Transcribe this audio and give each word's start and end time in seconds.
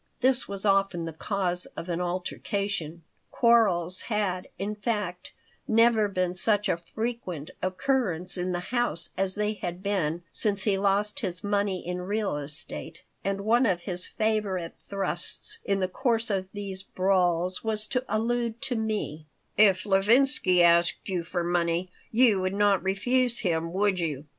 This 0.21 0.47
was 0.47 0.65
often 0.65 1.05
the 1.05 1.13
cause 1.13 1.67
of 1.77 1.87
an 1.87 2.01
altercation. 2.01 3.03
Quarrels 3.29 4.01
had, 4.09 4.47
in 4.57 4.73
fact, 4.73 5.31
never 5.67 6.07
been 6.07 6.33
such 6.33 6.67
a 6.67 6.77
frequent 6.77 7.51
occurrence 7.61 8.35
in 8.35 8.51
the 8.51 8.71
house 8.71 9.11
as 9.15 9.35
they 9.35 9.53
had 9.53 9.83
been 9.83 10.23
since 10.31 10.63
he 10.63 10.75
lost 10.75 11.19
his 11.19 11.43
money 11.43 11.85
in 11.85 12.01
real 12.01 12.35
estate, 12.37 13.03
and 13.23 13.41
one 13.41 13.67
of 13.67 13.81
his 13.81 14.07
favorite 14.07 14.73
thrusts 14.81 15.59
in 15.65 15.81
the 15.81 15.87
course 15.87 16.31
of 16.31 16.47
these 16.51 16.81
brawls 16.81 17.63
was 17.63 17.85
to 17.85 18.03
allude 18.09 18.59
to 18.63 18.75
me 18.75 19.27
"If 19.55 19.85
Levinsky 19.85 20.63
asked 20.63 21.09
you 21.09 21.21
for 21.21 21.43
money 21.43 21.91
you 22.09 22.41
would 22.41 22.55
not 22.55 22.81
refuse 22.81 23.41
him, 23.41 23.71
would 23.71 23.99
you?" 23.99 24.25